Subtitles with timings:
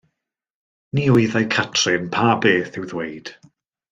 [0.95, 3.33] Ni wyddai Catrin pa beth i'w ddweud